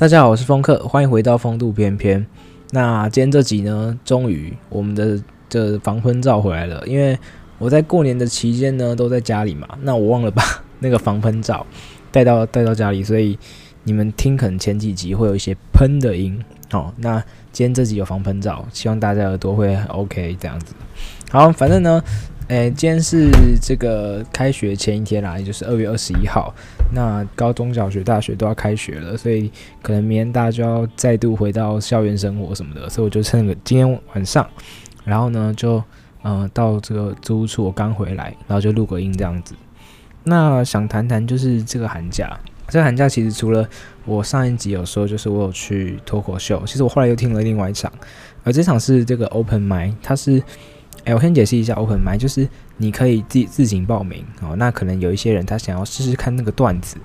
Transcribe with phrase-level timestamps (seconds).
[0.00, 2.24] 大家好，我是风客，欢迎回到风度翩翩。
[2.70, 6.82] 那今天这集呢，终于我们的这防喷罩回来了。
[6.86, 7.18] 因为
[7.58, 10.42] 我在过年的期间呢，都在家里嘛，那我忘了把
[10.80, 11.66] 那个防喷罩
[12.10, 13.38] 带到带到家里，所以
[13.84, 16.42] 你们听可能前几集会有一些喷的音。
[16.72, 20.72] 哦，那今天这集有防喷罩，希望大家耳朵会 OK 这样子。
[21.30, 22.02] 好，反正呢。
[22.50, 23.30] 诶，今天是
[23.62, 26.52] 这个开学前一天啦，也就是二月二十一号。
[26.92, 29.48] 那高中小学、大学都要开学了，所以
[29.80, 32.90] 可能明天大家就要再度回到校园生活什么的。
[32.90, 34.44] 所以我就趁个今天晚上，
[35.04, 35.80] 然后呢就
[36.24, 39.54] 嗯、到这个租屋处，我刚回来，然后就录个音这样子。
[40.24, 43.64] 那想谈谈就是这个寒假，这个寒假其实除了
[44.04, 47.92] 我上一集有说，就是我有去脱口秀，其实我后来又听了另外一场，
[48.42, 50.42] 而这场是这个 Open Mic，它是。
[51.10, 54.54] 哎，我先解释一下，Open Mic 就是你可以自自行报名哦。
[54.56, 56.98] 那可能有一些人他想要试试看那个段子，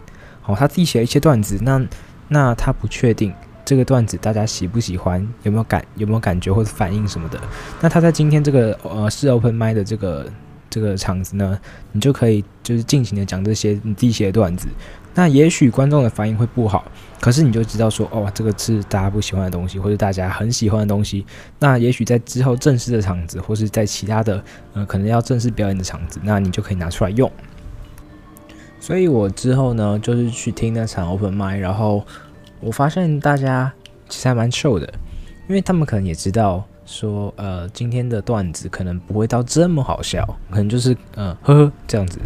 [0.46, 1.84] 哦，他自己写了一些段子，那
[2.28, 3.34] 那他不确定
[3.66, 7.42] 这个段子大家喜不喜欢，有没有感有没有感觉或者反应什么的。
[7.82, 10.32] 那他在今天这个呃是 Open Mic 的这个
[10.70, 11.60] 这个场子呢，
[11.92, 14.68] 你就可以就是尽情的讲这些你自己写的段子。
[15.16, 16.84] 那也许观众的反应会不好，
[17.22, 21.26] 可是你就知道说，哦，这个是大家不喜欢的东西，或者大家很喜欢的东西。
[21.58, 24.44] 那也许在之后正式的场子，或是在其他的，
[24.74, 27.32] 呃，可能要正式表演的场子，那你就可以拿出来用。
[28.78, 32.06] 所以我之后呢，就是去听那场 Open Mic，然后
[32.60, 33.72] 我发现大家
[34.10, 34.94] 其实还蛮 chill 的，
[35.48, 42.20] 因为他们可能也知道说，呃，今天的段子可能不会到这么好笑，可能就是，嗯、呃，呵呵这样子。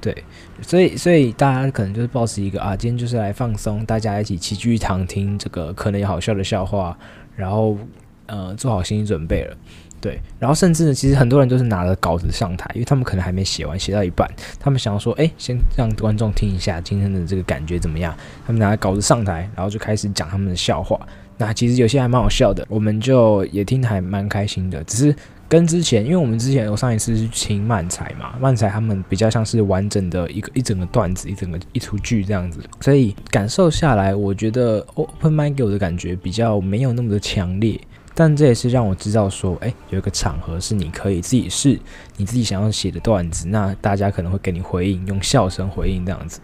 [0.00, 0.24] 对，
[0.62, 6.96] 所以所以大家可能就是抱持一个啊，今天就是来放松，大家一起齐聚一堂听这个可能有好笑的笑话，
[7.36, 7.76] 然后
[8.24, 9.54] 呃做好心理准备了，
[10.00, 14.26] 对，然后甚至呢，其实很多人都是拿了稿子上台，因为他们可能还没写完，写到一半，
[14.58, 20.98] 他们想要说，哎，先让观众听一下今天的这个感觉怎么样，他们拿了稿子上台，然后就开始讲他们的笑话，
[21.36, 25.14] 那其实有些还蛮好笑的，我们就也听得还蛮开心的，只是。
[25.50, 37.80] 跟之前，因为我们之前我上一次是听漫才嘛，漫才他们比较像是完整的一个一整个段子，一整个一出剧这样子，所以感受下来，我觉得 Open Mic 给我的感觉比较没有那么的强烈，
[38.14, 41.76] 但这也是让我知道说，哎，有一个场合是你可以自己试
[42.16, 46.40] 你自己想要写的段子，那大家可能会给你回应，用笑声回应这样子。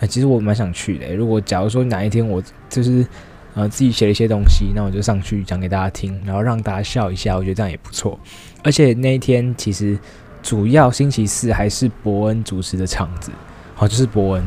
[0.00, 3.06] 哎，其实我蛮想去的，如果假如说哪一天我就是。
[3.54, 8.18] 呃，自己写了一些东西，那我就上去讲给大家听，然后让大家笑一下，我觉得这样也不错。
[8.64, 9.98] 而且那一天其实
[10.42, 13.30] 主要星期四还是伯恩主持的场子，
[13.74, 14.44] 好，就是伯恩，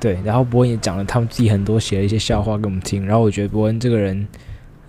[0.00, 4.26] 对，然后伯恩也讲了他们自己很多写了一些笑话给我们听，然后我觉得伯恩这个人，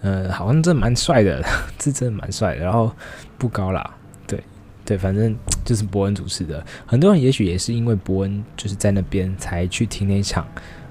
[0.02, 1.44] 呃，好像真的蛮帅的，
[1.80, 2.92] 是真的蛮帅的，然后
[3.38, 3.88] 不高啦，
[4.26, 4.44] 对
[4.84, 10.48] 对，反正就是伯恩主持的，很多人也许也是因为伯恩就是在那边才去听那场。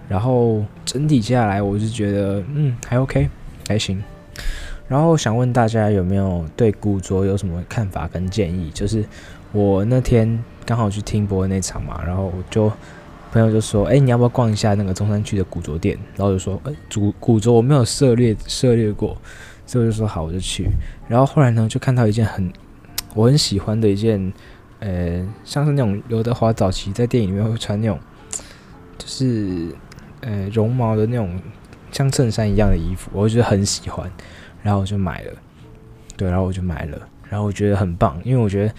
[0.08, 3.28] 然后整体下来，我就觉得嗯还 OK
[3.68, 4.02] 还行。
[4.88, 8.70] 然后想问大家有没有对古着有什么看法跟建议？
[8.72, 9.04] 就是
[9.52, 12.72] 我那天刚好去听博那场嘛，然后我就
[13.30, 19.14] 朋友就说：“哎，你要不要逛一下那个中山区的古着店？”然后就说：“哎，古古着我没有涉猎涉猎过，
[19.66, 20.66] 所以我就说好，我就去。”
[21.06, 22.50] 然后后来呢，就看到一件很
[23.14, 24.32] 我很喜欢的一件，
[24.80, 27.98] 呃，像是那种刘德华早期在电影里面会穿那种，
[28.96, 29.68] 就是。
[30.28, 31.40] 呃，绒毛的那种
[31.90, 34.10] 像衬衫一样的衣服，我就很喜欢，
[34.62, 35.32] 然后我就买了。
[36.18, 36.98] 对，然后我就买了，
[37.30, 38.74] 然后我觉得很棒，因为我觉得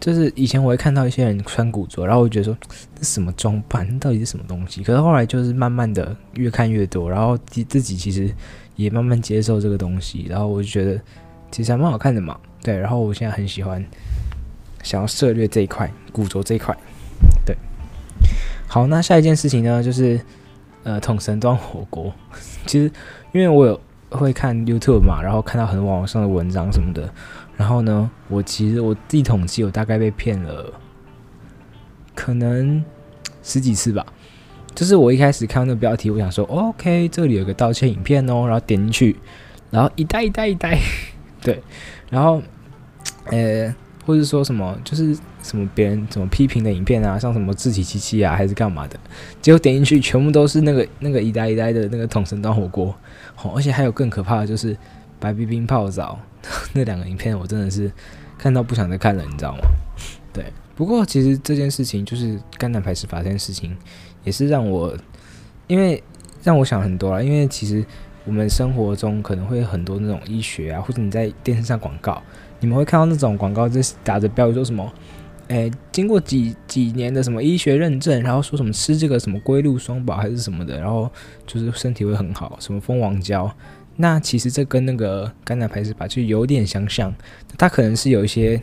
[0.00, 2.56] 就是以前我会看到一些人穿古着，然后我觉得说
[2.94, 4.82] 这什么装扮，到底是什么东西？
[4.82, 8.32] 可是后来就是慢慢的越看越多，然后自自己其实
[8.76, 10.98] 也慢慢接受这个东西，然后我就觉得
[11.50, 12.38] 其实还蛮好看的嘛。
[12.62, 13.84] 对，然后我现在很喜欢，
[14.82, 16.74] 想要涉猎这一块古着这一块。
[17.44, 17.54] 对，
[18.66, 20.18] 好，那下一件事情呢，就是。
[20.86, 22.14] 呃，统神装火锅，
[22.64, 22.88] 其实
[23.32, 27.12] 因为我有会看 YouTube 嘛，然后看到很多网上的文章什么的，
[27.56, 30.72] 然后呢，我其实我自己统计，我大概被骗了
[32.14, 32.84] 可能
[33.42, 34.06] 十几次吧。
[34.76, 39.16] 就是我一开始看到那个标题，我想说，OK，这里有个道歉影片哦，然后点进去，
[39.72, 40.78] 然后一袋一袋一袋，
[41.42, 41.60] 对，
[42.08, 42.40] 然后
[43.32, 43.74] 呃。
[44.06, 48.98] 或者说什么就是什么别人怎么批评的影片啊，像什么志祺七七啊，还是干嘛的？
[49.42, 52.94] 结果点进去，全部都是那个那个一呆一呆的那个统神端火锅，
[53.42, 54.76] 哦，而且还有更可怕的就是
[55.18, 56.18] 白冰冰泡澡
[56.72, 57.90] 那两个影片，我真的是
[58.38, 59.62] 看到不想再看了，你知道吗？
[60.32, 60.44] 对，
[60.76, 63.76] 不过其实这件事情就是肝胆排石法这件事情，
[64.22, 64.96] 也是让我
[65.66, 66.02] 因为
[66.44, 67.84] 让我想很多了，因为其实
[68.26, 72.22] 我们生活中可能会很多那种医学啊，或者你在电视上广告。
[72.58, 74.92] 你们会看到那种广告，就是打着标语说什么，
[75.48, 81.10] 诶，经过几几年的什么医学认证，然后说什么吃这个什么龟鹿双宝还是什么的，然后
[81.46, 83.50] 就是身体会很好，什么蜂王胶。
[83.96, 87.14] 那其实这跟那个肝胆排石法就有点相像，
[87.56, 88.60] 它可能是有一些，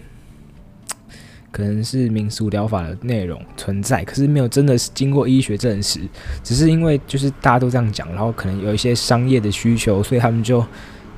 [1.53, 6.01] 可能是民俗疗法的内容存在，可是没有真的是经过医学证实，
[6.43, 10.65] 只是因为就是大家都这样讲，然后可能有一些商业的需求，所以他们就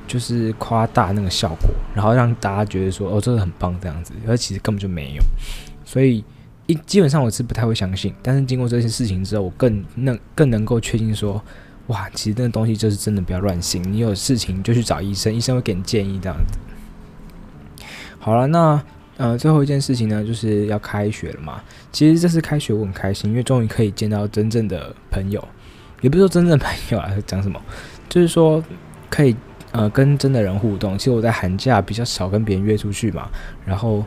[0.06, 5.22] 就是夸大那个效果，然后让大家觉得说哦，这个很棒这样子，而其实根本就没有，
[5.84, 6.22] 所以
[6.66, 11.42] 一基本上我是不太会相信，但是经过这些事情之后，我更能更能够确定说。
[11.88, 13.80] 哇，其实那个东西就是真的，不要乱信。
[13.92, 16.58] 你有事情就去找医生，医生会给你建议这样子。
[18.18, 18.82] 好了，那
[19.16, 21.62] 呃，最后一件事情呢，就是要开学了嘛。
[21.90, 25.42] 其实这次开学我很开心，因为终于可以见到真正的朋友，
[26.02, 27.60] 也不是说真正的朋友啊，讲什么，
[28.08, 28.62] 就是说
[29.08, 29.34] 可以
[29.72, 30.98] 呃跟真的人互动。
[30.98, 33.28] 其实我在寒假比较少跟别人约出去嘛，
[33.64, 34.04] 然后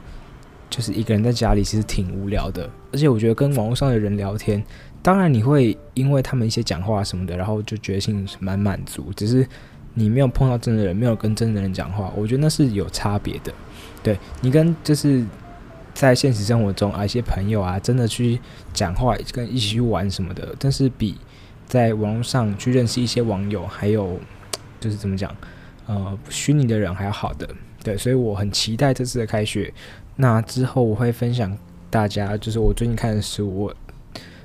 [0.69, 2.69] 就是一个人在家里，其实挺无聊的。
[2.91, 4.63] 而且我觉得跟网络上的人聊天。
[5.01, 9.13] 当然，你会因为他们一些讲话什么的，然后就觉得心蛮满足。
[9.15, 9.47] 只是
[9.99, 13.53] 你没有碰到真的人，没有跟真的人讲话，我觉得那是有差别的。
[14.01, 15.25] 对，你跟就是
[15.93, 18.39] 在现实生活中啊一些朋友啊，真的去
[18.73, 21.17] 讲话，跟一起去玩什么的，但是比
[21.67, 24.17] 在网络上去认识一些网友，还有
[24.79, 25.35] 就是怎么讲，
[25.85, 27.47] 呃，虚拟的人还要好的。
[27.83, 29.73] 对，所以我很期待这次的开学。
[30.15, 31.55] 那之后我会分享
[31.89, 33.53] 大家，就是我最近看的书。
[33.53, 33.75] 我。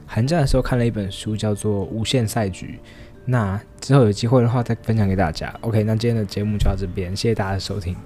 [0.07, 2.79] 寒假的时候看了一本书，叫做《无限赛局》。
[3.27, 5.55] 那之后有机会的话，再分享给大家。
[5.63, 7.97] OK，那今天的节目就到这边，谢谢大家的收听，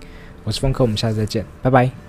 [0.45, 2.08] 我是峰哥，我们下次再见，拜拜。